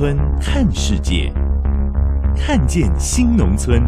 [0.00, 1.32] 村看世界，
[2.36, 3.82] 看见新农村，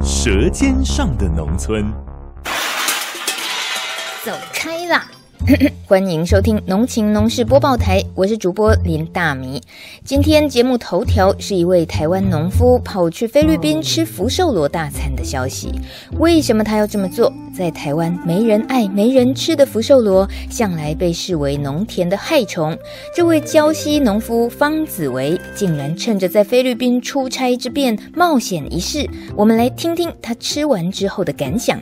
[0.00, 1.92] 舌尖上的农村。
[4.24, 5.04] 走开啦！
[5.86, 9.60] 欢迎收听《农情农事播报台》，我是主播林大米。
[10.04, 15.72] 今天节目头条是一位台湾农夫跑去菲律宾吃福寿螺大餐的消息。
[16.18, 17.32] 为什么他要这么做？
[17.56, 22.76] 在台湾没人爱、没人吃的福寿螺，向来被视为农田的害虫。
[23.16, 29.08] 这位胶西农夫方子维，竟然趁着在菲律宾出差之便冒险一试。
[29.34, 31.80] 我们来听听他吃完之后的感想。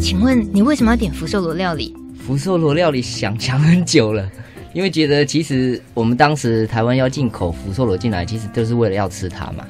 [0.00, 1.94] 请问你为什么要点福寿螺料理？
[2.18, 4.28] 福寿螺料理想想很久了，
[4.72, 9.64] 因为觉得其实我们当时台湾要进口福寿螺进来，其实就是为了要吃它嘛。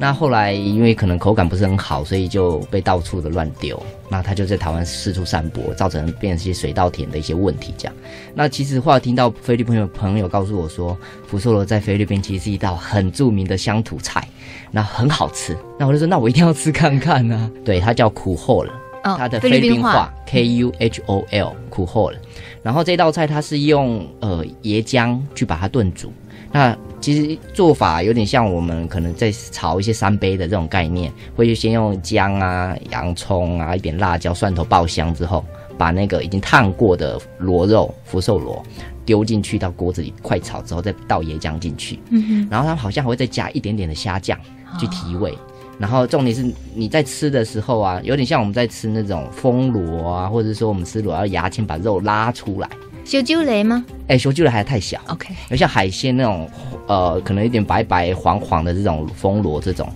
[0.00, 3.80] 那后来因为可能口感不是很好，所以就被到处的乱丢。
[4.10, 7.72] 那它就在台湾四处散播，造成变成一些水稻田的一些问题。
[7.78, 7.94] 这样，
[8.34, 14.26] 那其实话听到菲律宾的朋友告诉我说，福寿螺在菲律宾其实是一道很著名的乡土菜，
[14.72, 15.56] 那很好吃。
[15.78, 17.50] 那我就说，那我一定要吃看看呢、啊。
[17.64, 18.72] 对，它叫苦后了。
[19.16, 22.18] 它的菲律宾话 K U H O L 苦后了，
[22.62, 26.12] 然后这道菜它是用呃椰浆去把它炖煮，
[26.52, 35.44] 那其实做法有点像我们可能在炒一些三杯的这种概念，会先用姜啊、洋葱啊、一点辣椒、蒜头爆香之后，
[35.78, 38.62] 把那个已经烫过的螺肉福寿螺
[39.06, 44.38] 丢进去到锅子里快炒之后，再倒椰浆进去，嗯哼，然后它好像还会再加一点点的虾酱
[44.78, 45.30] 去提味。
[45.32, 45.38] 哦
[45.78, 46.44] 然后重点是
[46.74, 52.68] 你在吃的时候啊，有点像我们在吃那种风螺啊，或者说我们吃螺要牙签把肉拉出来。
[53.04, 53.84] 小酒雷吗？
[54.08, 55.00] 哎，小酒雷还太小。
[55.06, 56.50] OK，有像海鲜那种，
[56.86, 59.88] 呃，可能有点白白黄黄的这种风螺这种，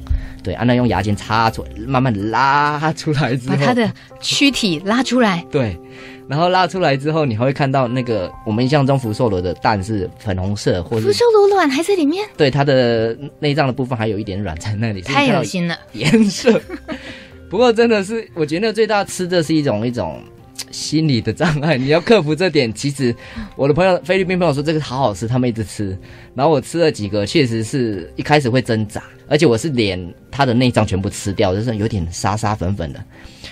[0.43, 5.45] 对，按、啊、照用牙签插出来，慢慢拉出来之后，把它的躯体拉出来。
[5.51, 5.79] 对。
[6.33, 12.27] 然后拉出来之后，你还会看到那个我们印象中福寿螺的蛋是粉红色，或者福寿螺卵还在里面。
[12.39, 15.03] 对，它的内脏的部分还有一点软在那里。
[15.03, 16.59] 太恶心了，颜色。
[17.51, 20.23] 不过真的是，我觉得最大吃的是一种一种
[20.71, 22.73] 心理的障碍，你要克服这点。
[22.73, 23.15] 其实
[23.55, 25.95] 我的朋友菲律宾朋友说这个好好吃，他们一直吃。
[26.35, 33.05] 然后我吃了几个，确实是一开始会挣扎，而且我是连它的内脏全部吃掉，就是有点沙沙粉粉的。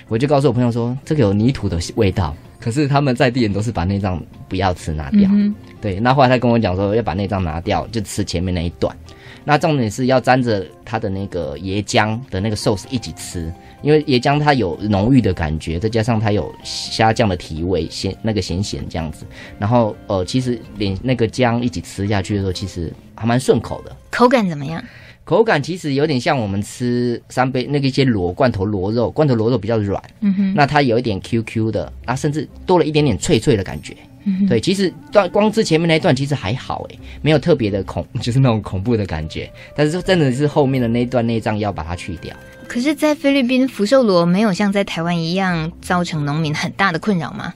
[0.08, 2.34] 我就告诉我朋友说，这个有泥土的味道。
[2.60, 5.98] 可是他们在地人都是把内脏不要吃拿掉，嗯、对。
[5.98, 8.94] 那后来他跟我讲说要把内脏拿掉，就吃前面那一段。
[9.42, 13.50] 那重点是要沾着它的那个椰浆的那个寿司一起吃，
[13.80, 19.24] 因为椰浆它有浓郁的感觉，再加上它有虾酱的提味，咸那个咸咸这样子。
[19.58, 23.96] 然后呃，其实连那个姜一起吃下去的时候，其实还蛮顺口的。
[24.10, 24.84] 口感怎么样？
[25.30, 42.34] 口感其实有点像我们吃三杯那个一些螺罐头螺肉，罐头螺肉比较软，嗯哼，那它有一点 Q Q 的，啊，甚至多了一点点脆脆的感觉，嗯哼，对，其实段光吃前面那一段其实还好诶，没有特别的恐， 就是那种恐怖的感觉，但是真的是后面的那一段内脏要把它去掉。
[42.66, 47.54] 可是，在菲律宾福寿螺没有像在台湾一样造成农民很大的困扰吗？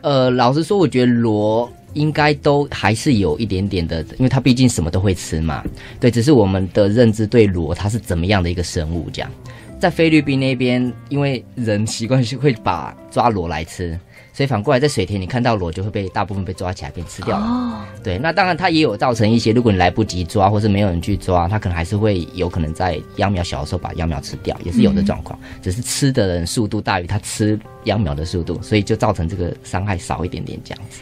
[0.00, 1.72] 呃，老实说，我觉得螺。
[1.94, 5.64] 应该都还是有一点点的，因为它毕竟什么都会吃嘛。
[6.00, 9.30] 对，只是我们的认知对螺它是怎么样的一个生物这样。
[9.78, 13.98] 在菲律宾那边，因为人习惯是会把抓螺来吃，
[14.32, 17.44] 所以反过来在水田你看到螺就会被大部分被抓起来被吃掉了。
[17.44, 17.84] 哦。
[18.00, 25.36] 对，那当然它也有造成一些，如果你来不及抓或是没有人去抓，它可能还是会有可能在秧苗小的时候把秧苗吃掉，也是有的状况。
[25.42, 25.58] 嗯。
[25.60, 31.00] 只是吃的人速度大于它吃秧苗的速度，所以就造成这个伤害少一点点这样子。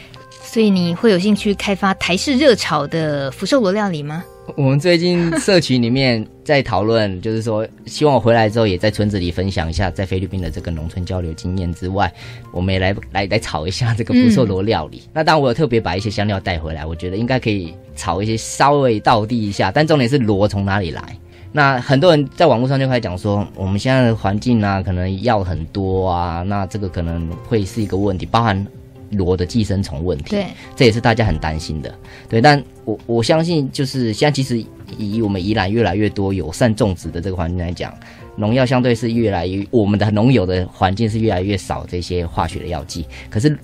[0.53, 4.25] 所以你会有兴趣开发台式热炒的福寿螺料理吗？
[4.57, 12.13] 我们最近社群里面在讨论，就是说希望我回来之后也在村子里分享一下在菲律宾的这个农村交流经验之外，
[12.51, 15.03] 我们也来来来炒一下这个福寿螺料理。
[15.05, 21.17] 嗯、那当然我有特别把一些香料带回来，我觉得应该可以炒一些稍微道地一下，但重点是螺从哪里来？
[21.53, 28.67] 那很多人在网络上就开始讲说，我们现在的环境啊，可能药很多啊，那这个可能会是一个问题，包含。
[29.11, 30.47] 螺的寄生虫问题，对，
[30.77, 31.95] 这也是大家很担心的，
[32.29, 32.41] 对。
[32.41, 34.65] 但我我相信，就是现在其实
[34.97, 37.93] 以我们宜兰越来越多友善种植的这个环境来讲，
[38.37, 43.05] 农药相对是越来越，我们的农友的环境是越来越少这些化学的药剂。
[43.29, 43.59] 可是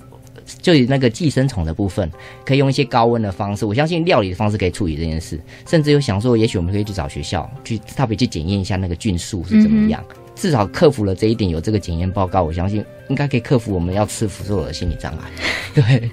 [0.61, 2.09] 就以那个寄生虫的部分，
[2.45, 5.39] 可以用一些高温的方式，我相信料理的方式可以处理这件事。
[5.67, 10.03] 甚至有想说，也许我们可以去找学校去特别去检验一下那个菌素是怎么样。
[10.09, 15.31] 嗯、至少克服了这一点，有这个检验报告，我相信应该可以克服我们要吃辅助的心理障碍。
[15.73, 16.09] 对。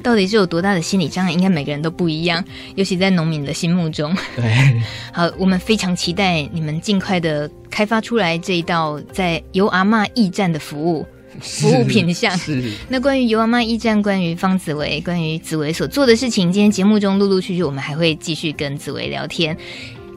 [0.00, 1.32] 到底是有多大的心理障碍？
[1.32, 2.42] 应该每个人都不一样，
[2.76, 4.16] 尤其在农民的心目中。
[4.36, 4.80] 对，
[5.12, 11.04] 好，我们非常期待你们尽快的开发出来这一道在游阿嬷驿站的服务
[11.42, 12.36] 服务品项。
[12.38, 12.62] 是。
[12.88, 19.56] 那关于游阿嬷驿站，关于方紫薇，关于紫薇所做的事情，今天节目中陆陆续续，我们还会继续跟紫薇聊天。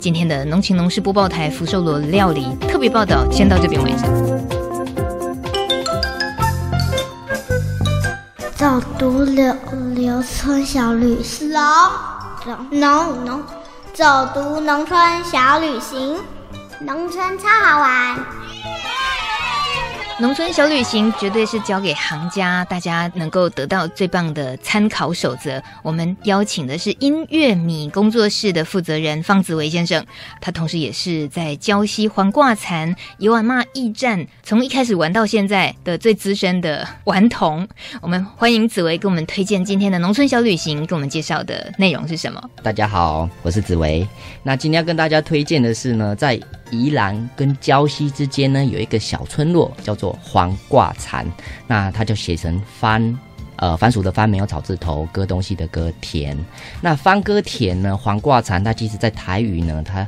[0.06, 4.06] 今天的农情农事播报台福寿螺料理特别报道，先到这边为止。
[8.56, 9.52] 走读柳
[9.96, 13.44] 柳村小旅行，农农农，
[13.96, 16.18] 走读农村小旅行，
[16.82, 18.16] 农村超好玩。
[20.18, 25.62] 农村小旅行绝对是交给行家，大家能够得到最棒的参考守则。
[25.84, 30.06] 我们邀请的是音乐米工作室的负责人方子维先生，
[30.40, 37.68] 他同时也是在礁溪环挂蚕游阿嬷驿站从一开始玩到现在的最资深的顽童。
[38.02, 42.42] 我们欢迎子维给我们推荐今天的农村小旅行，给我们介绍的内容是什么？
[42.64, 44.08] 大家好，我是子维。
[44.44, 46.40] 那今天要跟大家推荐的是呢，在
[46.80, 51.26] 宜兰跟礁溪之间呢，有一个小村落，叫做黄挂蝉。
[51.68, 53.18] 那它就写成番，
[53.56, 56.38] 呃，番薯的番没有草字头，割东西的割田。
[56.82, 60.08] 那番割田呢，黄挂蝉，它其实在台语呢，它。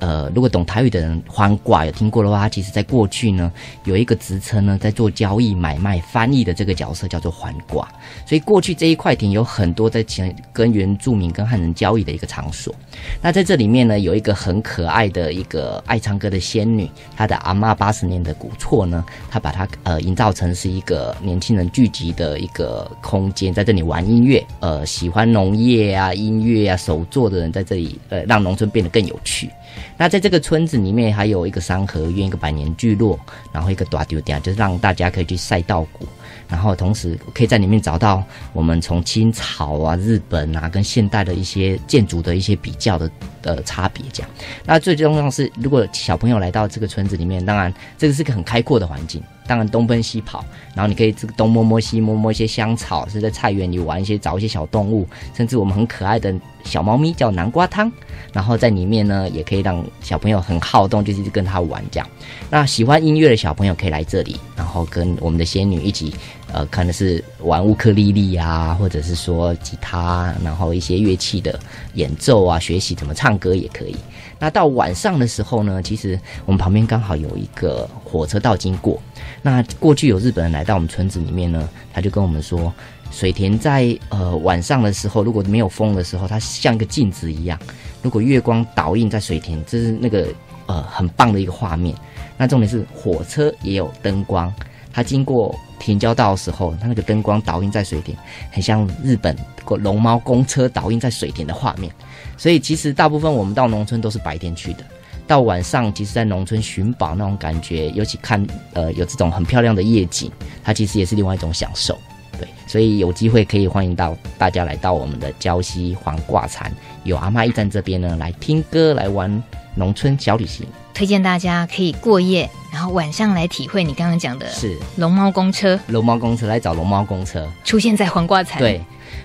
[0.00, 3.52] 呃，如果懂台语的人，环挂有听过的话，其实在过去呢，
[3.84, 7.88] 有一个职称呢，在做交易、买卖、翻译的这个角色叫做环挂。
[8.26, 12.74] 所以过去这一块田有很多在前跟原住民、跟汉人交易的一个场所。
[13.20, 29.50] 那在这里面呢，有一个很可爱的一个爱唱歌的仙女，她的阿嬷八十年的古厝呢，她把它呃营造成是一个年轻人聚集的一个空间，在这里玩音乐，呃，喜欢农业啊、音乐啊、手作的人在这里，呃，让农村变得更有趣。
[29.96, 33.18] 那在这个村子里面，还有一个山河院，一个百年聚落，
[33.52, 36.06] 然后一个大丢点，就是让大家可以去晒稻谷，
[36.48, 38.22] 然后同时可以在里面找到
[38.52, 43.10] 我们从清朝啊、日本啊跟现代的一些建筑的一些比较的
[43.42, 44.04] 的差别。
[44.12, 44.30] 这样，
[44.64, 49.22] 那最重要是，如果小朋友来到这个村子里面，当然这个是个很开阔的环境。
[49.48, 57.90] 当然东奔西跑，然后你可以这个东摸摸西摸摸一些香草，是在菜园里玩一些找一些小动物，甚至我们很可爱的小猫咪叫南瓜汤，
[58.32, 62.06] 然后在里面呢也可以让小朋友很好动，就是跟他玩这样。
[62.50, 66.14] 那喜欢音乐的小朋友可以来这里，然后跟我们的仙女一起，
[66.52, 71.58] 呃，可能是玩乌克丽丽啊，或者是说吉他，然后一些乐器的
[71.94, 73.96] 演奏啊，学习怎么唱歌也可以。
[74.38, 79.00] 那到晚上的时候呢，其实我们旁边刚好有一个火车道经过。
[79.42, 82.72] 那过去有日本人来到我们村子里面呢，他就跟我们说，
[83.10, 87.58] 水田在呃晚上的时候，如果没有风的时候，它像一个镜子一样。
[88.02, 90.28] 如果月光倒映在水田，这是那个
[90.66, 91.94] 呃很棒的一个画面。
[92.36, 94.52] 那重点是火车也有灯光，
[94.92, 98.16] 它经过田交道的时候，它那个灯光倒映在水田，
[98.52, 99.36] 很像日本
[99.66, 101.92] 龙猫公车倒映在水田的画面。
[102.36, 104.84] 所以其实大部分我们到农村都是白天去的，
[105.28, 110.32] 到晚上其实，在农村寻宝那种感觉，尤其看呃有这种很漂亮的夜景，
[110.64, 111.96] 它其实也是另外一种享受。
[112.40, 116.72] 对，所以有机会可以欢迎到大家来到我们的礁溪黄挂残
[117.04, 119.42] 游阿妈驿站这边呢，来听歌，来玩
[119.74, 120.66] 农村小旅行。
[120.94, 128.58] 推荐大家可以过夜，然后晚上来体会你刚刚讲的是龙猫公车，龙猫公车来找龙猫公车出现在环挂残。
[128.58, 128.80] 对，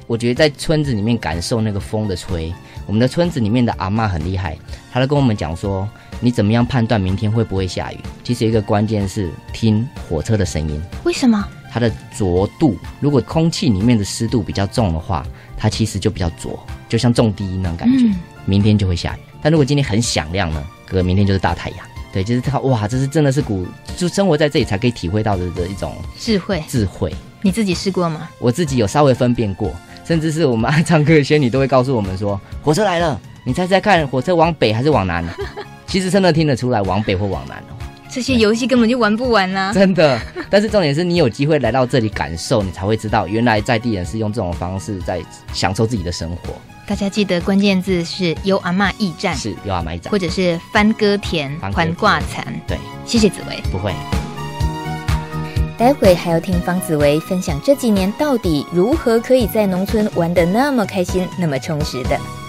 [0.06, 2.54] 我觉得在村子里面感受那个风的吹。
[2.86, 4.58] 我们的村子里面的阿嬷很厉害，
[4.92, 5.88] 她都跟我们讲说，
[6.20, 7.98] 你怎么样判断明天会不会下雨？
[8.24, 10.82] 其实一个关键是听火车的声音。
[11.04, 11.48] 为什么？
[11.72, 15.26] 它的浊度，如果空气里面的湿度比较重的话，
[15.58, 18.06] 它其实就比较浊，就像重低音那种感觉。
[18.06, 19.20] 嗯、明天就会下雨。
[19.42, 20.64] 但如果今天很响亮呢？
[20.86, 21.80] 哥，明天就是大太阳。
[22.12, 23.66] 对，就是它哇，这是真的是古，
[23.98, 26.64] 就生活在这里才可以体会到的的一种智慧。
[26.68, 27.12] 智慧，
[27.42, 28.30] 你自己试过吗？
[28.38, 29.74] 我自己有稍微分辨过。
[30.06, 35.26] 甚至是我们爱唱歌的仙女都会告诉我们说：“火车来了，你猜猜看，火车往北还是往南？”
[35.88, 37.76] 其实真的听得出来，往北或往南哦。
[38.10, 40.20] 这些游戏根本就玩不完啦， 真的。
[40.50, 46.54] 但是重点是你有机会来到这里感受，你才会知道，原来在地人是用这种方式在享受自己的生活。
[46.86, 52.46] 大家记得关键字是游阿妈驿站，是游阿妈驿站，或者是番歌田环挂残。
[52.68, 53.94] 对，谢谢紫薇，不会。
[55.78, 62.43] 待会还要听方子薇分享这几年到底如何可以在农村玩得那么开心、那么充实的。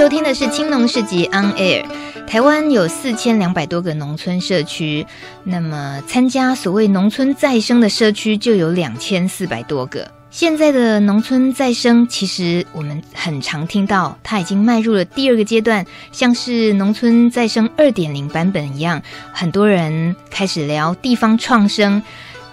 [0.00, 1.84] 收听的是《青农市集 On Air》。
[2.26, 5.06] 台湾有四千两百多个农村社区，
[5.44, 10.10] 那么参加所谓农村再生的社区就有两千四百多个。
[10.30, 19.02] 现在的农村再生，其实我们很常听到，它已经迈入了第二个阶段，像是农村再生二点零版本一样，
[19.34, 22.02] 很多人开始聊地方创生。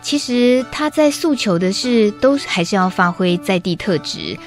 [0.01, 4.37] 其实他在诉求的是，都还是要发挥在地特质，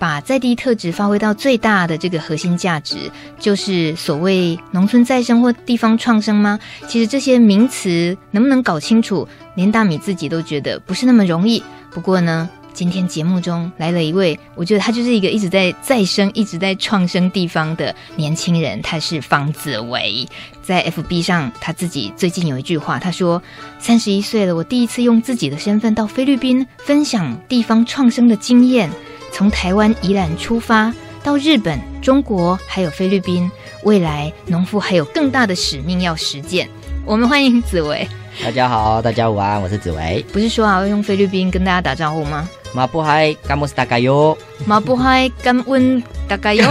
[0.00, 2.96] 把在地特质发挥到最大的这个核心价值，
[3.38, 6.58] 就是所谓农村再生或地方创生吗？
[6.88, 11.62] 其实这些名词能不能搞清楚，连大米自己都觉得不是那么容易。
[11.92, 12.48] 不过呢。
[12.72, 18.80] 今天节目中来了一位，我觉得他就是一个一直在再生、一直在创生地方的年轻人。
[18.80, 20.26] 他是方子维，
[20.62, 23.42] 在 FB 上他自己最近有一句话，他说
[23.80, 28.88] ：“三十一岁了，我第一次用自己的身份到菲律宾分享地方创生的经验，
[29.32, 33.50] 从台湾宜兰出发，到日本、中国还有菲律宾，
[33.84, 36.68] 未来农夫还有更大的使命要实践。”
[37.06, 38.06] 我们欢迎紫薇。
[38.44, 40.24] 大家好，大家午安，我是紫薇。
[40.32, 42.48] 不是说好要用菲律宾跟大家打招呼吗？
[42.72, 44.36] 马布嗨，甘姆斯大加哟。
[44.64, 46.64] 马布嗨，甘温大加哟。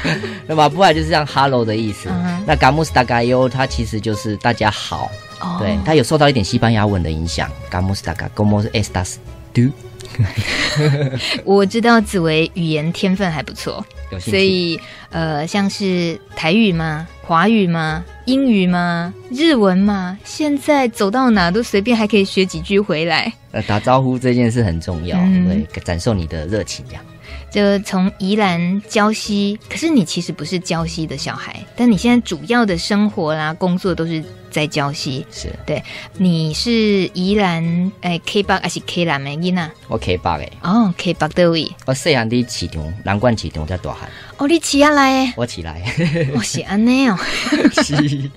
[0.46, 2.10] 那马布海就是这样 “hello” 的意思。
[2.10, 2.38] Uh.
[2.46, 5.10] 那甘姆斯大加哟，它其实就是大家好。
[5.38, 5.58] Oh.
[5.58, 7.50] 对，它有受到一点西班牙文的影响。
[7.70, 9.14] 甘姆斯大加，como estas
[11.44, 13.84] 我知道紫薇语言天分还不错，
[14.20, 14.78] 所以
[15.10, 17.06] 呃，像是台语吗？
[17.22, 18.04] 华语吗？
[18.24, 19.12] 英语吗？
[19.30, 20.18] 日文吗？
[20.24, 23.32] 现在走到哪都随便还可以学几句回来。
[23.52, 27.02] 呃，打招呼这件事很重要，嗯、对，展示你的热情这样。
[27.50, 34.22] 就从宜兰礁溪，可是你其实不是礁溪的小孩，但你现在主要的生活啦、工作都是
[34.56, 35.26] 在礁溪。
[35.30, 35.82] 是对，
[36.14, 36.70] 你是
[37.12, 39.70] 宜兰诶 K 八还是 K 南的囡仔？
[39.88, 40.50] 我 K 八诶。
[40.62, 41.70] 哦，K 八的位。
[41.84, 44.08] 我细汉的起床，南关起床在大汉。
[44.38, 45.32] 哦，你起下来？
[45.36, 45.82] 我起来。
[46.34, 47.18] 我是安内哦。
[47.82, 48.30] 是。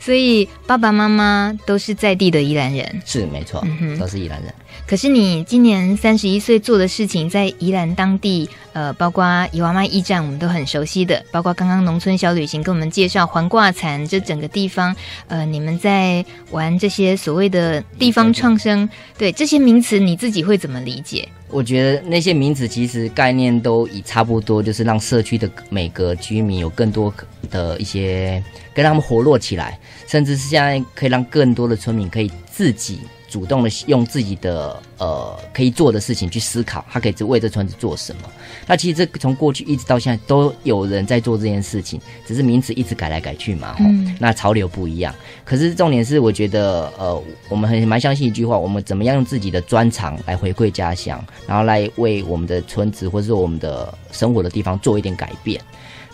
[0.00, 3.02] 所以爸爸妈妈都是在地的宜兰人。
[3.04, 3.64] 是没错，
[3.98, 4.54] 都是宜兰人。
[4.86, 14.94] 可是你今年三十一岁做的事情，在宜兰当地，呃，包括宜娃妈驿站，我们都很熟悉的，包括刚刚农村小旅行跟我们介绍环挂蚕这整个地方，
[15.26, 18.88] 呃，你们在玩这些所谓的地方创生，
[19.18, 21.28] 对，对这些名词，你自己会怎么理解？
[21.50, 27.12] 我觉得那些名字其实概念都已差不多，就是让社区的每个居民有更多
[27.50, 28.42] 的一些
[28.72, 33.00] 跟他们活络起来，甚至是现在可以让更多的村民可以自己。
[33.28, 38.22] 主动的用自己的呃可以做的事情去思考，他可以为这村子做什么。
[38.66, 43.74] 那其实这从过去一直到现在都有人在做这件事情，只是名词一直改来改去嘛。
[43.80, 44.14] 嗯。
[44.20, 45.12] 那潮流不一样，
[45.44, 55.60] 可是重点是我觉得呃我们很蛮相信一句话，我们怎么样用自己的专长来回馈家乡，然后来为我们的村子或者说我们的生活的地方做一点改变。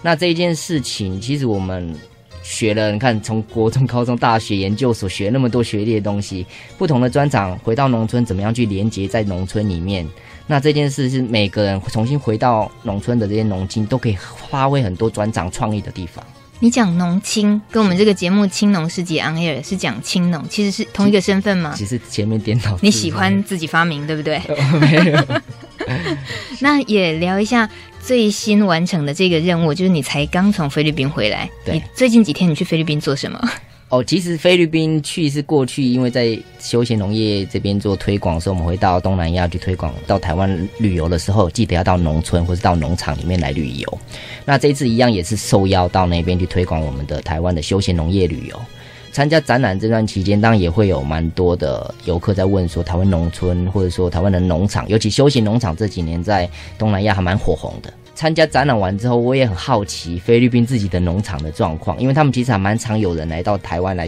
[0.00, 1.94] 那这一件事情其实我们。
[2.48, 6.46] 学了，你看，从国中、高中、大学、研究所学那么多学历的东西，
[6.78, 10.06] 不同的专长，回到农村怎么样去连接在农村里面？
[10.46, 14.16] 那这件事是每个人重新回到农村的这些农青都可以
[14.48, 16.24] 发挥很多专长创意的地方。
[16.60, 21.74] 你讲农青，跟我们这个节目《青农世界 On Air》是讲青农，其实是同一个身份吗？
[21.76, 22.78] 其实前面颠倒。
[22.80, 24.40] 你喜欢自己发明，对不对？
[24.80, 25.18] 没有。
[26.60, 27.68] 那也聊一下。
[27.98, 31.50] 最新完成的这个任务，就是你才刚从菲律宾回来。
[31.64, 33.50] 对，你最近几天你去菲律宾做什么？
[33.90, 39.92] 哦，其实菲律宾去是过去，因为在休闲农业这边做推广的时候，我们会到东南亚去推广。
[40.06, 43.98] 到台湾旅游的时候，记得要到农村或是到农场里面来旅游。
[44.44, 48.60] 那这一次一样也是受邀到那边去推广我们的台湾的休闲农业旅游。
[49.16, 56.46] 参加展览这段期间，当然也会有蛮多的游客在问说，台湾农村或者说台湾的农场，尤其休闲农场这几年在
[56.76, 57.90] 东南亚还蛮火红的。
[58.14, 64.06] 参加展览完之后，我也很好奇菲律宾自己的农场的状况，因为他们其实还蛮常有人来到台湾来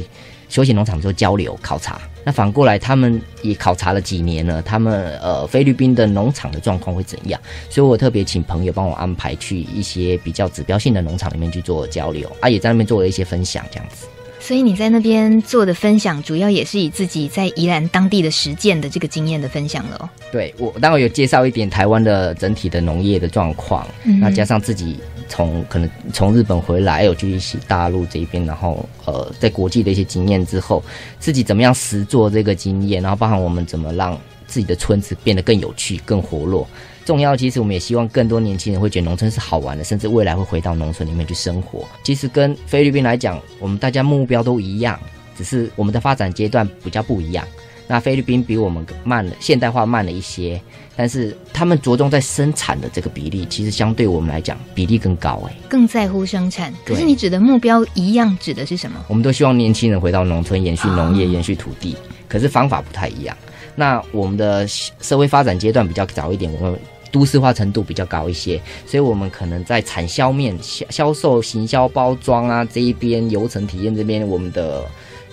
[0.50, 1.99] 休闲农场做交流考察。
[2.23, 7.41] 那反过来，他们也考察了几年了，他们呃菲律宾的农场的状况会怎样？
[7.71, 14.07] 所以我特别请朋友帮我安排去一些比较指标性的农场里面去做交流，啊，也在那边做了一些分享，这样子。
[14.40, 20.11] 所以你在那边做的分享，主要也是以自己在宜兰当地的实践的这个经验的分享了。
[20.33, 30.83] 对，我当然有介绍一点台湾的整体的农业的状况，嗯、那加上自己从可能从日本回来，有去大陆这边，然后呃在国际的一些经验之后，
[31.18, 36.66] 自己怎么样实做这个经验，然后包含我们怎么让自己的村子变得更有趣、更活络。
[37.09, 41.88] 重要，其实我们也希望更多年轻人会觉得农村是好玩的，甚至未来会回到农村里面去生活。
[42.03, 45.00] 其实跟菲律宾来讲，我们大家目标都一样，
[45.35, 47.43] 只是我们的发展阶段比较不一样。
[47.87, 50.61] 那菲律宾比我们慢了，现代化慢了一些，
[50.95, 56.71] 但是他们着重在生产的这个比例，其实相对我们来讲比例更高哎，更在乎生产。
[56.85, 59.03] 可是你指的目标一样，指的是什么？
[59.09, 61.97] 我们都希望年轻人回到农村，延续农业，延续土地。
[62.29, 63.35] 可是方法不太一样。
[63.75, 66.79] 那我们的社会发展阶段比较早一点，我们
[67.11, 74.85] 都市化程度比较高一些，所以我们可能在产销面、销销售、行销、包装啊这一边，流程体验这边，我们的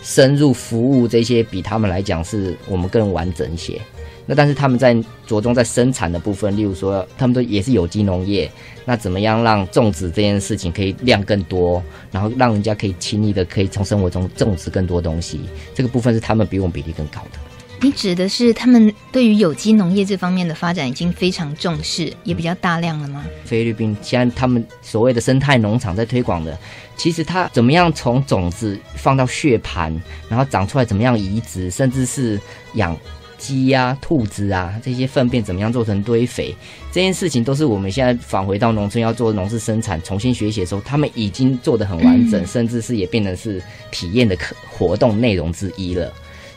[0.01, 3.79] 深入服务这些，比他们来讲是我们更完整一些。
[4.27, 4.91] 那但是他们在
[5.27, 8.50] 着重在生产的部分，例如说，他们都也是有机农业，
[8.84, 15.41] 那怎么样让种植这件事情可以量更多，然后让人家可以轻易的可以从生活中种植更多东西，
[15.75, 17.39] 这个部分是他们比我们比例更高的。
[17.85, 23.23] 你指的是他们对于有机农业这方面的发展已经非常重视，也比较大量了吗？
[23.43, 26.57] 菲律宾现在他们所谓的生态农场在推广的，
[26.97, 29.95] 其实它怎么样从种子放到血盘，
[30.27, 32.41] 然后长出来怎么样移植，甚至是
[32.73, 32.97] 养
[33.37, 36.55] 鸡呀、兔子啊这些粪便怎么样做成堆肥，
[36.91, 43.61] 这件事情都是我们现在返回到农村要做农事生产重新学习的时候，他们已经做得很完整，嗯、甚至是也变成是
[43.91, 46.11] 体验的可活动内容之一了。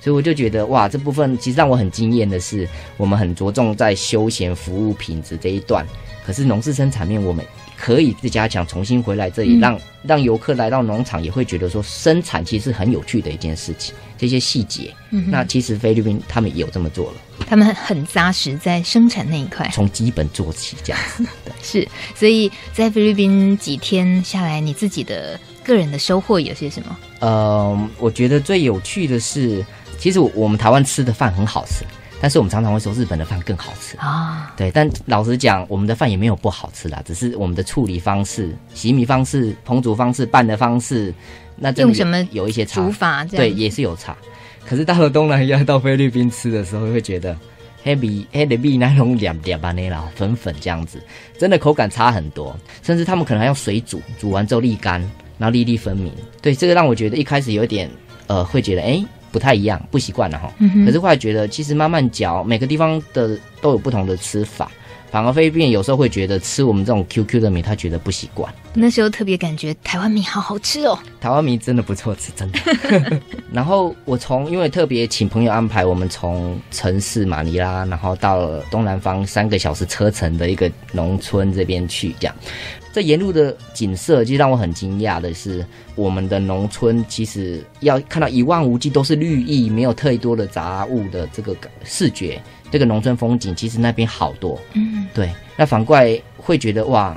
[0.09, 5.87] 所以我就觉得哇，这部分其实让我很惊艳的是，我们很着重在休闲服务品质这一段，
[6.25, 7.45] 可是农事生产面我们
[7.77, 14.95] 可以再加强，重新回来这里，让让游客来到农场也会觉得说，生产其实是很有趣的一件事情，这些细节。
[15.11, 21.23] 嗯，那其实菲律宾他们也有这么做了，他们很扎实在生产那一块，从基本做起这样子。
[21.45, 25.39] 对， 是，所以在菲律宾几天下来，你自己的
[25.69, 26.97] 个人的收获有些什么？
[27.21, 29.65] 呃，我觉得最有趣的是。
[30.01, 31.85] 其实我们台湾吃的饭很好吃，
[32.21, 34.55] 但是我们常常会说日本的饭更好吃啊。
[34.57, 41.13] 对，但老实讲，我们的饭也没有不好吃啦，只是我们的处理方式、洗米方式、烹煮方式、拌的方式，
[41.57, 42.81] 那用什么有一些差。
[42.81, 44.17] 煮法对，也是有差。
[44.65, 47.37] 可是到了东南亚，到菲律宾吃的时候，会觉得
[47.83, 51.03] 黑米黑的米那种两两巴内啦粉粉这样子，
[51.37, 52.57] 真的口感差很多。
[52.85, 55.03] 甚至他们可能还用水煮，煮完之后沥干，
[55.39, 56.13] 然后粒粒分明。
[56.43, 57.91] 对，这个让我觉得一开始有点
[58.27, 59.05] 呃，会觉得哎。
[59.31, 60.51] 不太一样，不习惯了哈。
[60.59, 64.71] 嗯、可是后来觉得，其实慢慢嚼，每个地方的都有不同的吃法。
[65.11, 68.53] 反而菲律宾有时候会觉得吃我们这种 QQ 的米，他觉得不习惯。
[68.75, 73.21] 那时候特别感觉台湾米好好吃哦，台湾米真的不错吃，真的。
[73.53, 82.35] 然后我从因为特别请朋友安排，我们从城市马尼拉，然后到了东南方三个小时车程的一个农村这边去，这样。
[82.93, 94.59] 这沿路的景色，就让我很惊讶的是，我们的农村其实要看到一望无际都是绿意，没有太多的杂物的这个视觉，这个农村风景其实那边好多。
[94.73, 95.31] 嗯，对。
[95.57, 97.17] 那反过来会觉得哇，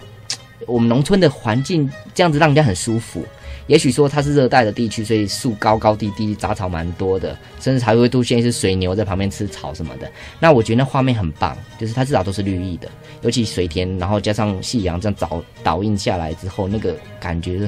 [0.65, 3.25] 我们农村的环境这样子让人家很舒服。
[3.71, 10.11] 也许说它是热带的地区，所以树高高低低，杂草蛮多的，甚至还会出现一些水牛在旁边吃草什么的。
[10.41, 12.89] 那我觉得那画面很棒，就是它至少都是绿意的，
[13.21, 17.59] 尤其水田，然后加上夕阳这样倒倒映下来之后，那个感觉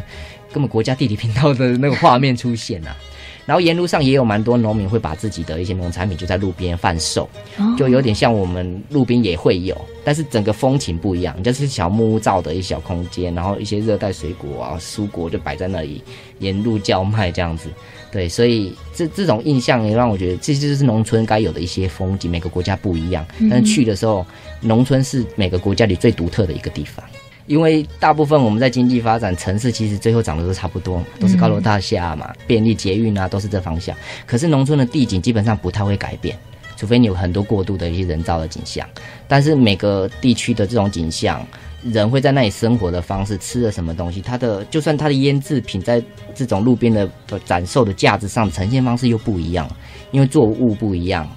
[0.51, 2.97] 根本国家地理频道的那个画面出现了啊。
[3.45, 7.29] 然后沿路上也有蛮多农民会把自己的一些农产品就在路边贩售，
[7.77, 16.03] 就有点像我们路边也会有，但是整个风情不一样，就是小木屋造的一小空间，然后一些热带水果啊、蔬果就摆在那里，
[16.39, 17.69] 沿路叫卖这样子。
[18.11, 22.29] 对，所以这这种印象也让我觉得，这就是农村该有的一些风景。
[22.29, 24.23] 每个国家不一样，但是去的时候，
[24.61, 27.03] 农村是每个国家里最独特的一个地方。
[27.45, 33.95] 因为大部分我们在经济发展，城市其实最后长得都差不多嘛，都是高楼大厦嘛，便利捷运啊，都是这方向。
[34.25, 36.37] 可是农村的地景基本上不太会改变，
[36.77, 38.87] 除非你有很多过度的一些人造的景象。
[39.27, 41.45] 但是每个地区的这种景象，
[41.83, 46.01] 人会在那里生活的方式，吃了什么东西，它的就算它的腌制品在
[46.33, 47.09] 这种路边的
[47.45, 49.69] 展售的架子上呈现方式又不一样，
[50.11, 51.29] 因为作物不一样，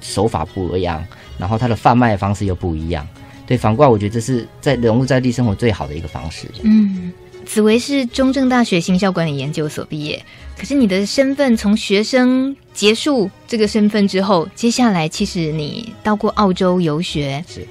[0.00, 1.06] 手法不一样，
[1.38, 3.06] 然后它的贩卖方式又不一样。
[3.46, 6.46] 对，反过来我觉得这是在融入在地生活最好的一个方式。
[6.62, 7.12] 嗯，
[7.44, 10.24] 紫薇是中正大学行销管理研究所毕业，
[10.56, 17.66] 可是你的身份从学生结束这个身份之后，接下来其实你到过澳洲游学，是，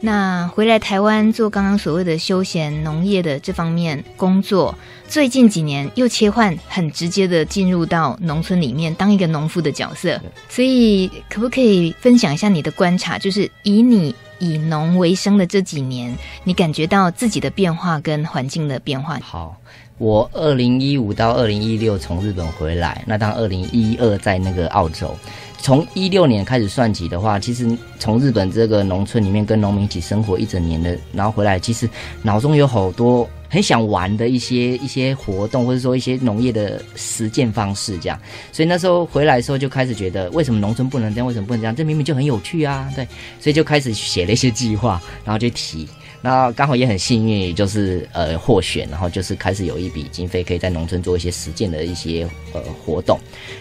[0.00, 4.74] 那回来台湾做刚刚所谓的休闲农业的这方面工作，
[5.08, 14.14] 最近几年又切换很直接的进入到农村里面当一个农夫的角色，所以可不可以分享一下你的观察，就是以你。
[14.40, 19.18] 以农为生的这几年，你感觉到自己的变化跟环境的变化？
[19.20, 19.56] 好，
[19.98, 25.12] 我二零一五到二零一六从日本回来，那当二零一二在那个澳洲，
[25.60, 27.68] 从一六年开始算起的话，其实
[27.98, 31.88] 从日本这个农村里面跟农民一起生活一整年的，然后回来，其实
[32.22, 38.18] 脑中有好多很想玩的一些一些活动，或者说一些农业的实践方式，这样。
[38.52, 41.26] 所以那时候回来的时候就开始觉得，为什么农村不能这样？
[41.26, 41.74] 为什么不能这样？
[41.74, 42.90] 这明明就很有趣啊！
[42.94, 43.06] 对，
[43.40, 45.86] 所以就开始写了一些计划，然后就提。
[46.20, 53.18] 那刚好也很幸运，就是呃获选，然后就是开始有一笔经费，可以在农村做一些实践的一些呃活动。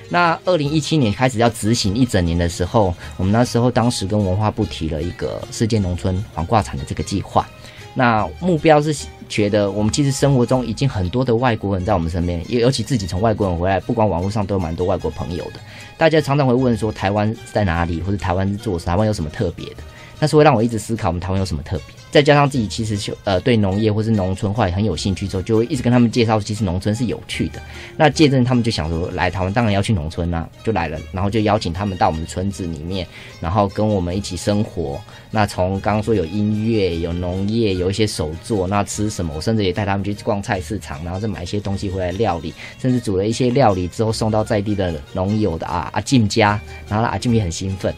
[0.10, 7.48] 那二零一七年开始要执行一整年的时候，我们那时候当时跟文化部提了一个世界农村黄挂产的这个计划。
[7.94, 8.96] 那目标是
[9.28, 15.60] 觉得我们其实生活中已经很多的外国人在我们身边，也尤其自己从外国人回来，不管网络上都有蛮多外国朋友的。
[15.98, 19.78] 大家常常会问说台湾在哪里，或者台湾是做什么，台湾有什么特别的？
[20.20, 21.97] 那是会让我一直思考我们台湾有什么特别。
[22.10, 27.62] 再加上自己其实就呃对农业或是农村话也很有兴趣之后，就会一直跟他们介绍，其实农村是有趣的。
[27.96, 33.06] 那借证他们就想说，来台湾当然要去农村啦，就来了，然后就邀请他们到我们的村子里面，
[33.40, 35.00] 然后跟我们一起生活。
[35.30, 39.34] 那从刚刚说有音乐、有农业、有一些手作，那吃什么？
[39.36, 47.94] 我甚至也带他们去逛菜市场，然后再买一些东西回来料理，甚至煮了一些料理之后送到在地的农友的啊阿进家，然后阿进也很兴奋。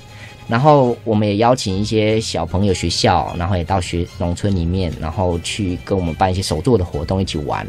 [0.50, 7.66] 然后我们也邀请一些小朋友学校，然后也到学农村里面，然后去跟我们办一些手作的活动，一起玩。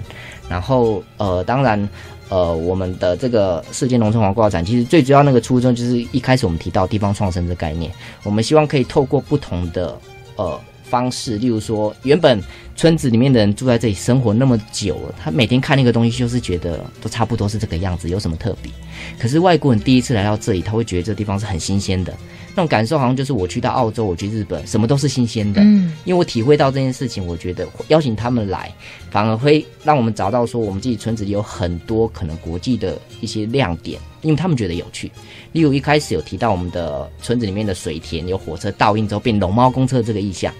[0.49, 1.88] 然后呃，当然
[2.31, 7.93] 呃，我们的这个世界农村文化展，其实最主要那个初衷就是一开始我们提到地方创生的概念，
[8.25, 9.97] 我们希望可以透过不同的
[10.37, 10.59] 呃。
[10.83, 12.43] 方式，例如说，原本
[12.81, 18.73] 村子里面的人住在这里生活那么久了，他每天看那个东西，就是觉得都差不多是这个样子，有什么特别？
[19.19, 22.16] 可是外国人第一次来到这里，他会觉得这地方是很新鲜的，
[22.55, 25.61] 那种感受好像就是我去到澳洲，我去日本，什么都是新鲜的。
[25.61, 28.73] 嗯，因为我体会到这件事情，我觉得邀请他们来，
[29.11, 35.12] 反而会让我们找到说，我们自己村子里有很多可能国际的一些亮点，因为他们觉得有趣。
[35.53, 40.51] 例如一开始有提到我们的村子里面的水田有火车倒映之后变龙猫公车这个意象。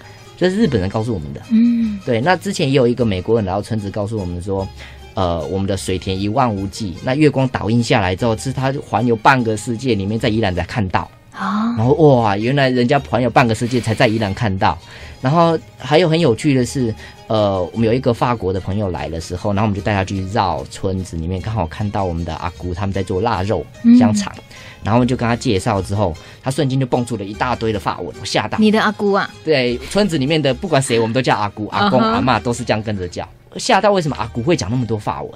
[0.41, 2.19] 这是日本人告诉我们的，嗯，对。
[2.19, 4.67] 那之前也有一个美国人来到村子，告诉我们说，
[5.13, 6.95] 呃，我们的水田一望无际。
[7.03, 11.73] 那月光倒映下来之后，是他环游半个世界里面，在宜兰才看到啊。
[11.77, 14.77] 然后哇，原来人家环游半个世界才在宜兰看到。
[15.21, 16.93] 然后还有很有趣的是，
[17.27, 23.65] 呃，我们有一个法国的朋友来的时候，然后我们就带他去绕村子里面，刚好看到我们的阿姑他们在做腊肉
[23.99, 24.33] 香肠。
[24.37, 24.43] 嗯
[24.83, 28.57] 然后我们就跟他介绍之后，他瞬间就蹦出了一大堆的法文，我吓到。
[28.57, 29.29] 你的阿姑啊？
[29.45, 32.07] 对，村子里面的不管谁，我们都叫阿姑、阿公、uh huh.
[32.13, 33.23] 阿妈，都是这样跟着叫。
[33.57, 35.31] 吓到，为什么阿姑会讲那么多法文？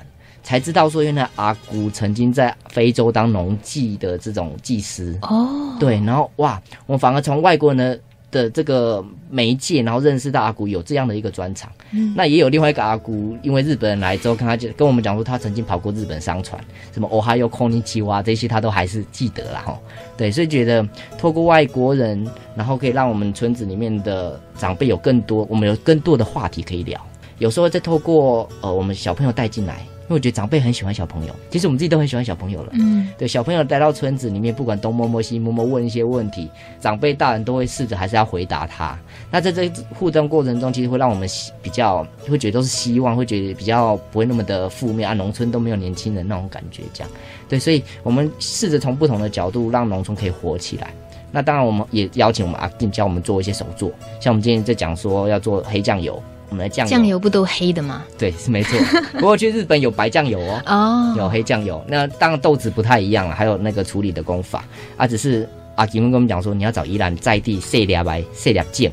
[0.45, 5.17] 才知道说，原来阿姑曾经在非洲当农技的这种技师。
[5.23, 5.27] 哦
[5.73, 5.79] ，oh.
[5.79, 7.99] 对，然后哇，我反而从外国人的。
[8.31, 11.71] 的这个媒介，然后认识到阿姑有这样的一个专长。
[11.91, 19.63] 嗯，那也有另外一个阿姑，因为日本人来之后，跟他就跟我们讲说，他曾经跑过日本商船，什么 Ohayo Konnichiwa 这些，他都还是记得啦。
[19.65, 19.79] 哦。
[20.17, 20.85] 对，所以觉得
[21.17, 22.27] 透过外国人，
[22.57, 26.99] 然后可以让我们村子里面的长辈有更多，我们有更多的话题可以聊。
[27.37, 29.77] 有时候再透过呃，我们小朋友带进来。
[30.07, 32.69] 因为我觉得长辈很喜欢小朋友，其实我们自己都很喜欢小朋友了。
[32.73, 36.47] 嗯，对，小朋友带到村子里面，不管东摸摸西摸摸，问一些问题，
[36.79, 38.95] 长辈大人都会试着还是要回答他。
[39.31, 41.27] 那在这互动过程中，其实会让我们
[41.61, 45.15] 比较会觉得都是希望，会觉得比较不会那么的负面啊。
[45.15, 47.11] 农村都没有年轻人那种感觉，这样。
[47.49, 50.93] 对，所以我们试着从不同的角度让农村可以活起来。
[51.31, 53.91] 那当然，我们也邀请我们阿定教我们做一些手作，
[54.21, 56.21] 像我们今天在讲说要做黑酱油。
[56.55, 58.05] 我们的酱油，酱油不都黑的吗？
[58.17, 58.79] 对，是没错。
[59.19, 61.83] 不过去日本有白酱油哦，哦，有黑酱油。
[61.85, 64.63] 那当然豆子不太一样了，还有那个处理的功法
[64.95, 65.05] 啊。
[65.05, 68.89] 只是阿吉们跟我们讲说，你要找宜兰在地细粒白细粒酱，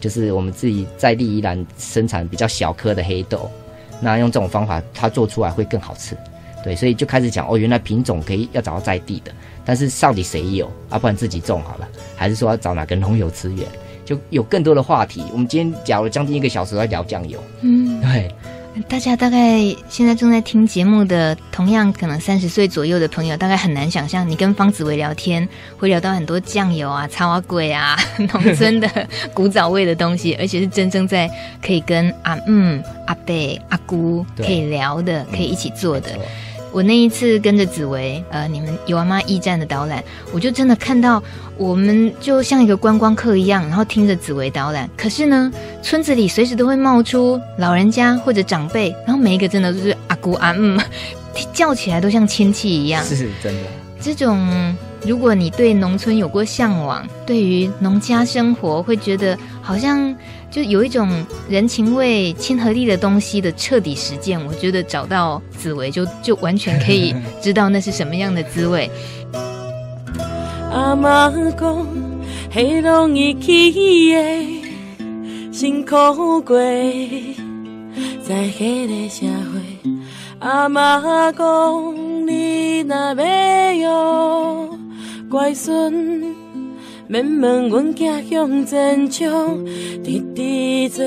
[0.00, 3.48] 就是我们自己在地宜兰生产比较小颗的黑豆。
[4.00, 6.16] 那用这种方法，它做出来会更好吃。
[6.64, 9.30] 对，所以就开始讲哦，原来品种可以要找到在地的，
[9.64, 10.98] 但是到底谁有啊？
[10.98, 13.64] 不然自己种好了，还是说要找哪个农友资源？
[14.06, 15.22] 就有更多的话题。
[15.32, 18.34] 我们今天讲了将近一个小时在聊酱油，嗯，对。
[18.90, 27.96] 大家大概现在正在听节目的，同样可能三十岁左右的朋友，大概很难想象，你跟方子维聊天会聊到很多酱油啊、草仔粿啊、
[28.34, 31.26] 农村的古早味的东西，而且是真正在
[31.62, 33.34] 可以跟阿嗯、阿伯、
[33.70, 36.10] 阿姑可以聊的，可以一起做的。
[36.12, 36.20] 嗯
[36.72, 40.02] 我那一次跟着紫薇，呃，你们有阿妈驿站的导览，
[40.32, 41.22] 我就真的看到
[41.56, 44.88] 我们就像一个观光客一样，然后听着紫薇导览。
[44.96, 45.50] 可是呢，
[45.82, 50.78] 村子里随时都会冒出老人家或者长辈，然后每一个真的都是阿姑阿姆，
[51.54, 53.02] 叫起来都像亲戚一样。
[53.04, 53.60] 是真的。
[54.00, 54.76] 这种，
[55.06, 60.14] 如果你对农村有过向往，对于农家生活会觉得好像。
[60.56, 61.06] 就有一种
[61.50, 68.90] 人情味、亲和力的东西的彻底实践，我觉得找到紫薇就就完全可以 知道那是什么样的滋味。
[70.72, 71.86] 阿妈讲，
[72.50, 76.58] 黑龙一起的辛苦过，
[78.26, 79.60] 在迄个社会，
[80.38, 82.96] 阿妈讲你若
[83.74, 84.78] 要学
[85.28, 86.34] 乖孙，
[87.08, 89.64] 免问阮囝向前冲，
[90.02, 91.04] 直直做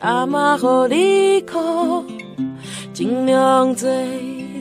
[0.00, 2.02] 阿妈互你靠，
[2.92, 3.88] 尽量做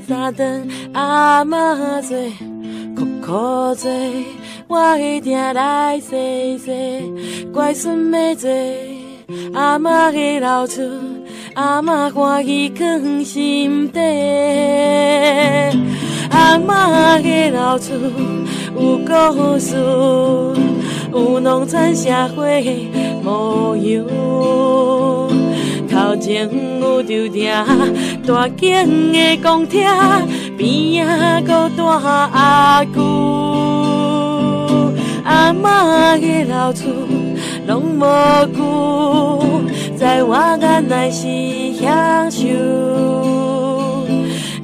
[0.08, 2.16] 三顿阿妈做，
[2.96, 3.90] 苦苦做，
[4.68, 6.72] 我一定来细细，
[7.52, 8.50] 乖孙要坐
[9.54, 10.84] 阿妈的老厝。
[11.54, 14.00] 阿嬷欢喜藏心底，
[16.32, 17.94] 阿嬷的老厝
[18.76, 19.76] 有故事，
[21.12, 22.90] 有农村社会
[23.24, 24.06] 模样。
[25.90, 27.66] 头前有着埕
[28.26, 29.84] 大间的公厅，
[30.58, 31.84] 边仔阁大
[32.34, 33.02] 阿舅，
[35.26, 36.90] 阿嬷的老厝
[37.68, 38.06] 拢无
[38.56, 38.60] 旧。
[39.98, 41.28] 在我眼内是
[41.80, 42.48] 享受，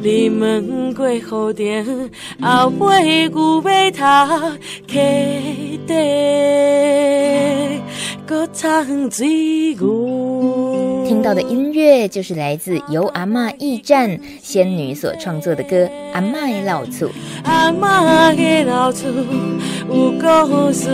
[0.08, 1.86] 你们过后殿，
[2.42, 4.06] 后尾牛尾头，
[4.88, 5.94] 溪底
[8.26, 11.04] 阁藏水牛。
[11.06, 15.76] 听到的音乐就是来自由阿嬷驿站仙女所创作的歌
[16.14, 17.10] 《阿嬷的老厝》。
[17.44, 19.10] 阿嬷的老厝
[19.90, 20.90] 有故事，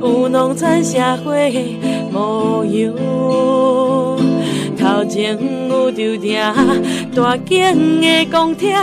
[0.00, 1.80] 有农村社会
[2.12, 2.94] 模样。
[4.82, 6.52] 头前有着埕
[7.14, 8.74] 大间的公厅，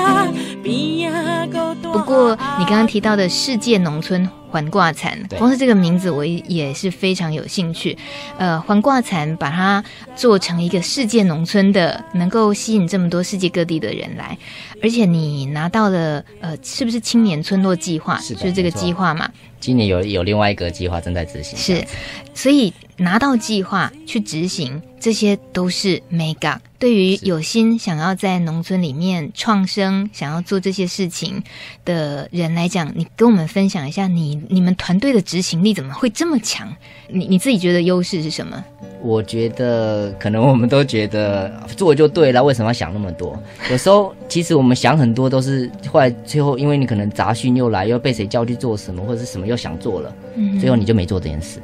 [0.63, 1.91] 边仔阁大。
[1.91, 4.27] 不过，你刚刚提到的世界农村。
[4.51, 7.97] 环挂蚕，光是这个名字我也是非常有兴趣。
[8.37, 9.83] 呃，环挂蚕把它
[10.15, 14.37] 做成一个世界农村的，能够吸引这么多世界各地的人来，
[14.81, 18.19] 而且你拿到了呃，是不是青年村落计划？
[18.19, 19.29] 是，就是这个计划嘛。
[19.59, 21.85] 今年有有另外一个计划正在执行，是，
[22.33, 26.57] 所以拿到计划去执行，这些都是 mega。
[26.77, 31.43] 对于有心想要在农村里面创生、想要做这些事情
[31.83, 36.67] 的人来讲，你跟我们分享一下你，你你们团队的执行力怎么会这么强？
[37.07, 38.63] 你你自己觉得优势是什么？
[39.01, 43.41] 我觉得可能我们都觉得做就对了，为什么要想那么多？
[43.71, 50.13] 有时候其实我们想很多都是后来最后，因为你可能杂讯又来，又被谁叫去做什么，或者是什么又想做了，
[50.59, 51.59] 最后你就没做这件事。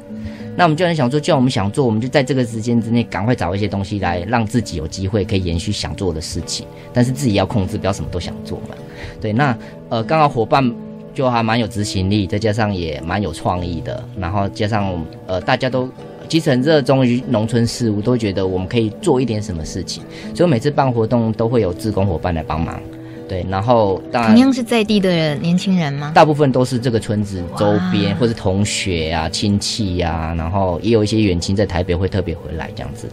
[0.58, 8.74] 那我们就很想做，既然我们想做，我们就在这个时间之内赶快找一些东西来让自己有机会可以延续想做的事情，但是自己要控制，不要什么都想做嘛。
[9.20, 9.54] 对，那
[9.90, 10.74] 呃，刚好伙伴
[11.16, 15.88] 就还蛮有执行力，再加上也蛮有创意的，然后加上呃，大家都
[16.28, 20.02] 其实很热衷于农村事务，都觉得我们可以做一点什么事情，
[20.34, 22.78] 所以每次办活动都会有志工伙伴来帮忙。
[23.26, 26.12] 对，然后当然同样是在地的年轻人吗？
[26.14, 33.08] 大部分都是这个村子周边或是同学啊、亲戚呀、啊，然后也有一些远亲在台北会特别回来这样子。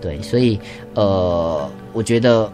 [0.00, 0.60] 对，所以
[0.94, 2.48] 呃，我觉得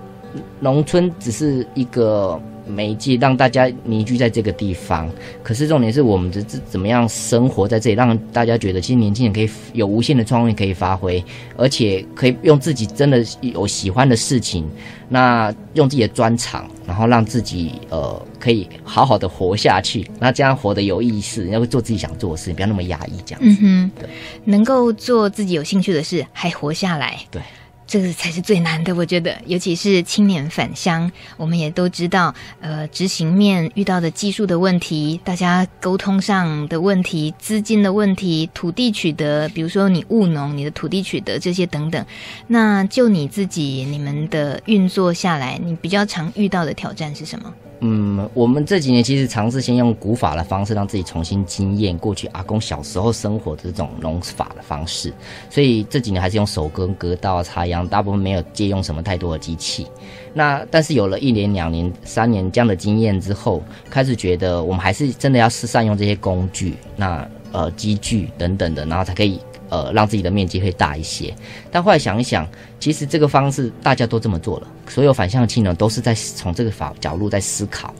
[0.61, 2.41] 农村只是一个。
[2.67, 5.09] 媒介让大家凝聚在这个地方，
[5.43, 11.23] 可是重点是我们的怎怎么样生活在这里，让大家觉得其实年轻人可以有无限的创意可以发挥，
[11.57, 14.69] 而且可以用自己真的有喜欢的事情，
[15.09, 23.49] 那用自己的专长，然后让自己呃可以好好的活下去，那这样活得有意思，要做自己想做的事，不要那么压抑这样子。
[23.63, 24.09] 嗯哼，对，
[24.45, 27.19] 能够做自己有兴趣的事，还活下来。
[27.31, 27.43] 对。
[27.87, 42.05] 这个才是最难的，我觉得，尤其是青年返乡，我们也都知道，呃，执行面遇到的技术的问题，大家沟通上的问题，资金的问题，土地取得，比如说你务农，你的土地取得这些等等，
[42.47, 47.53] 那就你自己，你们的运作下来，你比较常遇到的挑战是什么？
[47.81, 55.13] 嗯，我们这几年其实尝试先用古法的方式，让自己重新经验过去阿公小时候生活的这种农法的方式。
[55.51, 59.87] 所以这几年还是用手耕、割稻、插秧，大部分没有借用什么太多的机器。
[60.35, 69.41] 那但是有了一年、两年、三年这样的经验之后，开始觉得我们还是真的要是善用这些工具，那呃机具等等的，然后才可以。
[69.71, 71.35] 呃，让自己的面积会大一些，
[71.73, 72.47] 但后来想一想，
[72.79, 77.93] 其实这个方式大家都这么做了，所有反向器呢都是在从这个法角度在思考。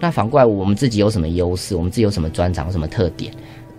[0.00, 1.76] 那反过来，我们自己有什么优势？
[1.76, 2.66] 我们自己有什么专长？
[2.66, 3.32] 有什么特点？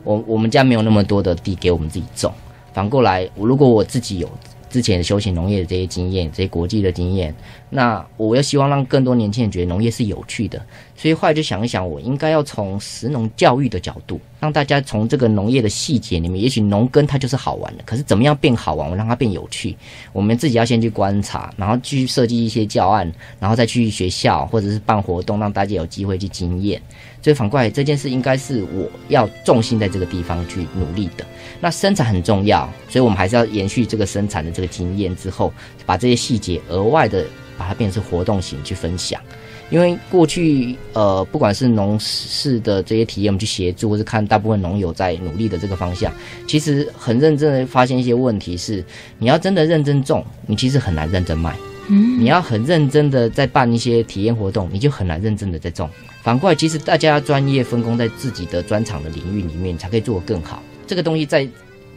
[0.05, 2.31] 我我们家没有那么多的地给我们自己种。
[2.71, 4.29] 反过来，如果我自己有。
[4.71, 7.36] 之前休闲农业的这些经验，这些国际的经验，
[7.69, 19.75] 那我又希望让更多年轻人觉得农业是有趣的，所以后来就想一想，我应该要从食农教育的角度，让大家从这个农业的细节里面，也许农耕它就是好玩的，可是怎么样变好玩，我让它变有趣，
[20.13, 26.81] 我们自己要先去观察，然后去设计一些教案，然后再去学校或者是办活动，让大家有机会去经验。
[27.21, 31.25] 所以反过来这件事应该是我要重心在这个地方去努力的。
[31.60, 35.53] 那生产很重要，所以我们还是要延续这个生产的这个经验之后，
[35.86, 37.25] 把这些细节额外的
[37.57, 39.21] 把它变成活动型去分享。
[39.69, 46.12] 因为过去呃，不管是农事的这些体验，我们去协助，或是看大部分农友在努力的这个方向，
[46.45, 48.84] 其实很认真的发现一些问题是，
[49.17, 51.55] 你要真的认真种，你其实很难认真卖。
[51.88, 55.89] 嗯，你要很认真的在办一些体验活动，你就很难认真的在种。
[56.21, 60.62] 反过来，其实大家专业分工在自己的专长的领域里面，才可以做得更好。
[60.86, 61.47] 这个东西在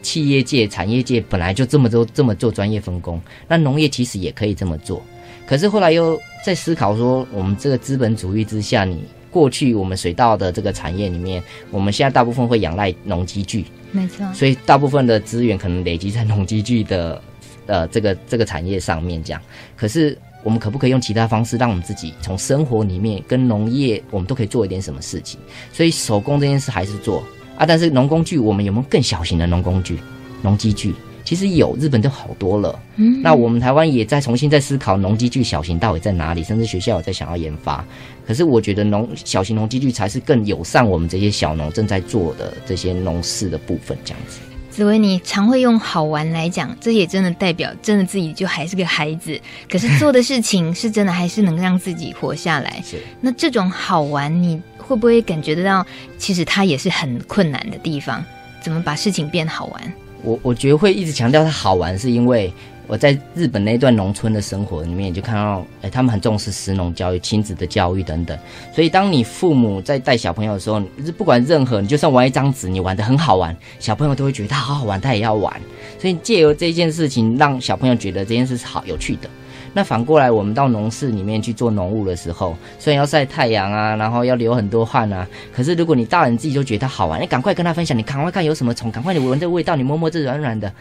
[0.01, 5.03] 企业界、产业界本来就这么做，这么做专业分工，那农业其实也可以这么做。
[5.47, 17.21] 可是后来又在思考说，我们这个资本主义之下，你过去我们水稻的这个产业里面，我们现在大部分会仰赖农机具，没错，所以大部分的资源可能累积在农机具的
[17.67, 19.41] 呃这个这个产业上面这样。
[19.75, 25.39] 可是我们可不可以用其他方式，让我们自己从生活里面跟农业，我们都可以做一点什么事情？
[25.73, 27.23] 所以手工这件事还是做
[27.57, 29.97] 啊，但是农工具，我们有没有更小型的农工具、
[30.43, 30.93] 农机具？
[31.23, 32.79] 其实有，日本就好多了。
[32.97, 37.83] 嗯，那我们台湾也在重新在思考农机具小型到底在哪里，甚至学校有在想要研发。
[38.27, 43.97] 可是我觉得农小型农机具才是更友善我们这些小农正在做的这些农事的部分。
[44.05, 44.39] 这样子，
[44.75, 49.39] 紫薇，你常会用好玩来讲，这也真的代表真的自己就还是个孩子，
[49.71, 52.83] 可是做的事情是真的还是能让自己活下来。
[52.83, 55.85] 是，那这种好玩，你会不会感觉得到，
[56.17, 58.21] 其实它也是很困难的地方？
[58.61, 59.93] 怎么把事情变好玩？
[60.21, 62.53] 我我觉得会一直强调它好玩，是因为
[62.87, 68.37] 我在日本那段农村的生活里面，就看到，哎，他们很重视食农教育、亲子的教育等等。
[68.73, 70.79] 所以，当你父母在带小朋友的时候，
[71.17, 75.53] 不管任何，你就算玩一张纸，你玩得很好玩，小朋友都会觉得他好好玩，他也要玩。
[75.99, 79.29] 所以，借由这件事情，让小朋友觉得这件事是好有趣的。
[79.77, 90.71] 那反过来，我们到农事里面去做农务的时候，虽然要晒太阳啊，然后要流很多汗啊，可是如果你大人自己就觉得好玩，你赶快跟他分享，你赶快看有什么虫，赶快你闻这味道，你摸摸这软软的，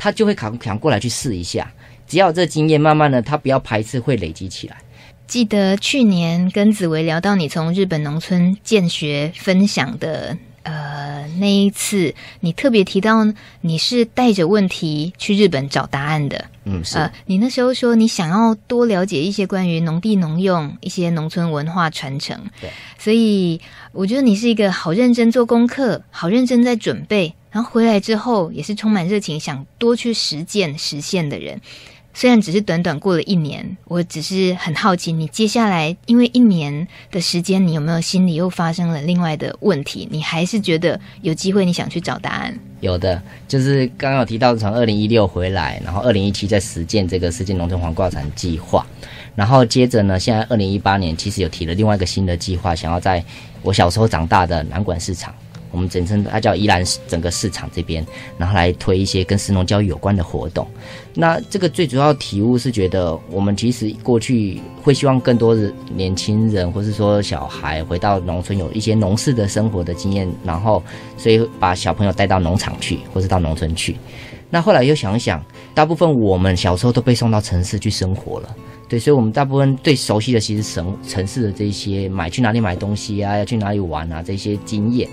[0.00, 1.70] 他就会扛扛过来去试一下。
[2.06, 4.78] 只要这经验，慢慢的他不要排斥，会累积起来。
[5.26, 10.36] 记得去年跟紫薇聊到你从日本农村建学分享的。
[10.62, 13.26] 呃，那一次你特别提到
[13.62, 16.98] 你是带着问题去日本找答案的，嗯，是。
[16.98, 22.68] 呃，你那时候说你想要多了解一些关于农地农用、一些农村文化传承，对。
[22.98, 23.58] 所以
[23.92, 31.60] 我觉得你是一个好认真做功课、好认真在准备，然后回来之后也是充满热情，想多去实践实现的人。
[32.12, 40.08] 虽然只是短短过了一年，我只是很好奇，你接下来因为一年的时间，你有没有心里又发生了另外的问题？
[40.10, 42.58] 你还是觉得有机会，你想去找答案？
[42.80, 48.84] 有的，就是刚刚有提到从二零一六回来，然后二零一七在实践这个世界农村黄挂产计划，
[49.36, 53.24] 然后接着呢，现在二零一八年其实有提了另外一个新的计划，想要在
[53.62, 55.32] 我小时候长大的南管市场。
[55.70, 58.04] 我们简称它叫宜兰整个市场这边，
[58.38, 60.66] 然后来推一些跟神农教育有关的活动。
[61.14, 70.82] 那这个最主要体悟是觉得，我们其实过去会希望更多的年轻人，或是说小孩回到农村有一些农事的生活的经验，然后
[71.16, 73.96] 所以把小朋友带到农场去，或是到农村去。
[74.52, 78.56] 那后来又想想，大部分我们小时候都被送到城市去生活了，
[78.88, 85.08] 对，所以我们大部分最熟悉的其实城城市的这些买去哪里买东西啊，要去哪里玩啊这些经验。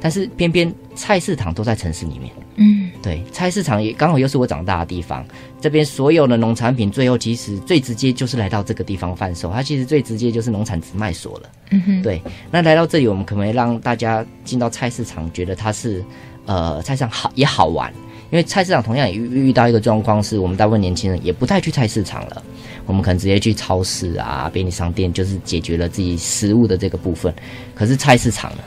[0.00, 5.24] 但是偏偏菜市场都在城市里面，嗯，对，菜市场也刚好又是我长大的地方。
[5.60, 9.50] 这边所有的农产品，最后其实最直接就是来到这个地方贩售。
[9.50, 12.22] 它其实最直接就是农产直卖所了，嗯哼，对。
[12.50, 16.04] 那来到这里，我们可不可以让大家进到菜市场，觉得它是
[16.46, 17.92] 呃菜市场好也好玩？
[18.30, 22.42] 因为菜市场同样也遇遇到一个状况，是我们大部分年轻人也不太去菜市场了，
[22.86, 27.34] 我们可能直接去超市啊、便利商店，就是解决了自己食物的这个部分。
[27.74, 28.58] 可是菜市场呢？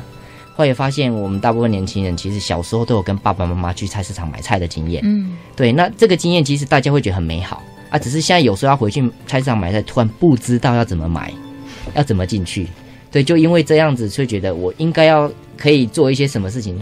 [0.61, 5.01] 后来发现，我们大部分年轻人其实小时候都有跟爸爸妈妈去菜市场买菜的经验。
[5.03, 7.97] 嗯，对，那这个经验其实大家会觉得很美好啊。
[7.97, 11.33] 只是现在有时候要回去菜市场买菜，突然不知道要怎么买，
[11.95, 12.67] 要怎么进去。
[13.09, 16.79] 对，就因为这样子，就觉得我应该要可以做一些什么事情，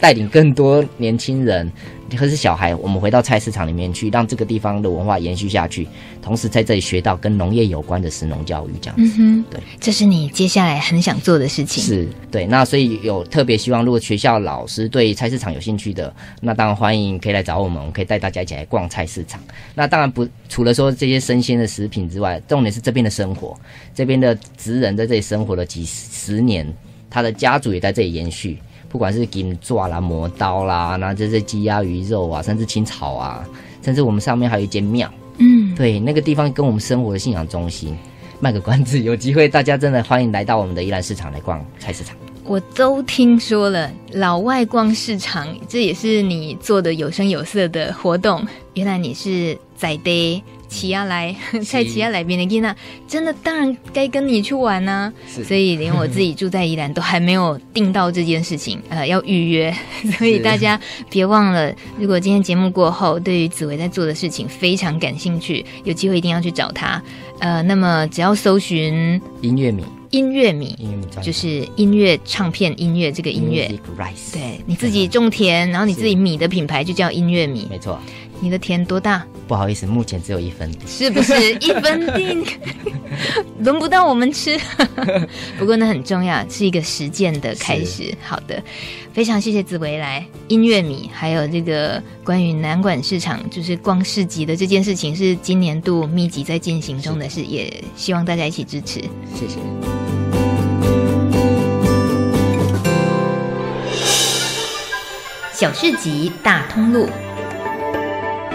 [0.00, 1.70] 带领更多年轻人。
[2.16, 5.86] 或是小孩，我们回到菜市场里面去，让这个地方的文化延续下去，
[6.22, 9.02] 同时在这里学到跟农业有关的食农教育，这样子。
[9.02, 11.84] 嗯哼，对，这是你接下来很想做的事情。
[11.84, 12.46] 是，对。
[12.46, 16.10] 那所以有特别希望，如果学校老师对菜市场有兴趣的，
[16.40, 19.38] 那当然欢迎可以来找我们，我们可以带大家一起来逛菜市场。
[19.74, 23.54] 那当然不，除了说这些生鲜的食品之外，重点是这边的生活，
[23.94, 26.66] 这边的职人在这里生活了几十年，
[27.10, 28.56] 他的家族也在这里延续。
[28.88, 33.46] 不管是金爪啦、磨刀啦，然后这些鸡鸭鱼肉啊，甚至青草啊，
[33.82, 37.96] 甚至我们上面还有一间庙，嗯，对，那个地方跟我们生活的信仰中心。
[38.40, 42.16] 卖个关子，有机会大家真的欢迎来到我们的宜兰市场来逛菜市场。
[42.44, 48.46] 我都听说了，老外逛市场，这也是你做的有声有色的活动。
[48.74, 55.12] 原来你是在地起亚来，在起亚来边的囡仔，真的当然该跟你去玩呢、啊。
[55.44, 59.74] 所以连我自己住在宜兰都还没有订到这件事情，呃，要预约。
[60.18, 60.78] 所以大家
[61.10, 67.02] 别忘了，如果今天节目过后，对于紫薇在做的事情非常感兴趣，有机会一定要去找他。
[67.40, 69.84] 呃，那么只要搜寻音乐米。
[70.10, 70.74] 音乐米，
[71.22, 73.70] 就是音乐唱片音乐这个音乐，
[74.32, 78.00] 对，你自己种田，然后你自己米的品牌就叫音乐米，没错。
[78.40, 79.24] 你的田多大？
[79.46, 82.46] 不好意思，目前只有一分，是不是 一分地
[83.64, 84.58] 轮不到我们吃？
[85.58, 88.14] 不过那很重要，是一个实践的开始。
[88.22, 88.62] 好的，
[89.12, 99.00] 非常谢谢紫薇来音乐米，还有这个关于南管市场，就是逛市集的这件事情，是今年度密集在进行中的事，也希望大家一起支持。
[99.34, 99.56] 谢谢。
[105.54, 107.08] 小市集大通路。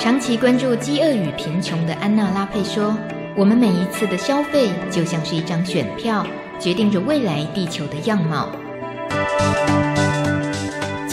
[0.03, 2.93] 长期关注饥饿与贫穷的安娜拉佩说
[3.37, 6.27] ：“我们每一次的消费就像是一张选票，
[6.59, 8.49] 决定着未来地球的样貌。”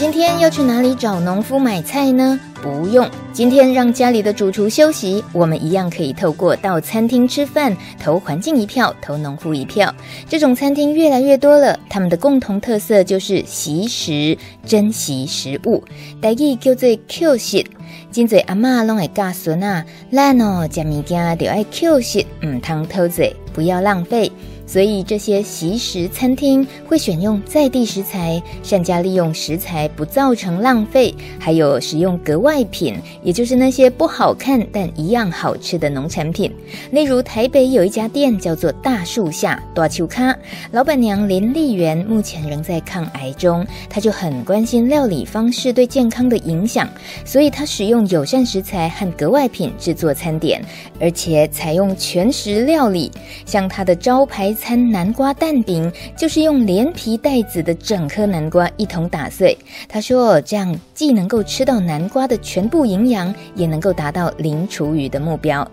[0.01, 2.39] 今天要去哪里找农夫买菜呢？
[2.59, 9.93] 不用，今天让家里的主厨休息，我们一样可以透过到餐厅吃饭，投环境一票，投农夫一票。
[10.27, 14.35] 这种餐厅越来越多了，他们的共同特色就是惜食，
[14.65, 15.83] 珍惜食物。
[16.19, 17.63] 台语叫做“扣食”。
[18.11, 24.31] 真济阿嬷拢会教孙啊，咱哦食物件就爱扣食，唔通偷济，不要浪费。
[24.71, 36.49] 所以这些习食餐厅会选用在地食材，善加利用食材，不造成浪费，还有使用格外品，也就是那些不好看但一样好吃的农产品。
[36.91, 40.33] 例如台北有一家店叫做大树下大树卡，
[40.71, 46.87] 老板娘林丽媛目前仍在抗癌中，她就很关心料理方式对健康的影响，
[47.25, 50.63] 所以她使用友善食材和格外品制作餐点，
[50.97, 53.11] 而且采用全食料理，
[53.45, 54.55] 像她的招牌。
[54.61, 59.57] 餐南瓜蛋饼就是用连皮带籽的整颗南瓜一同打碎。
[59.89, 65.67] 他说，这样既能够吃到南瓜的全部营养，也能够达到零厨余的目标。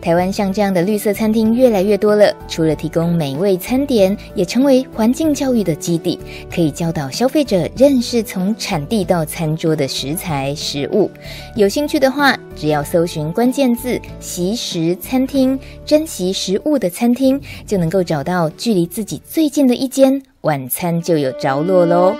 [0.00, 6.16] 台湾像这样的绿色餐厅越来越多了，除了提供美味餐点，也成为环境教育的基地，
[6.48, 11.10] 可以教导消费者认识从产地到餐桌的食材食物。
[11.56, 18.27] 有兴趣的话，只要搜寻关键字“习食餐厅”，珍惜食物的餐厅，就能够找到。
[18.28, 22.14] 到距离自己最近的一间晚餐就有着落喽。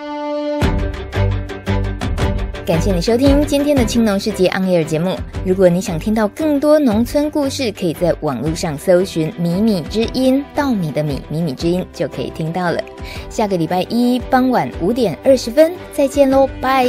[2.64, 5.14] 感谢你收听今天的青农世界 On Air 节目。
[5.44, 12.82] 如果你想听到更多农村故事，可以在网络上搜寻“米米之音”，稻米的米，米米之音就可以听到了。
[13.28, 16.86] 下个礼拜一傍晚五点二十分再见喽，拜。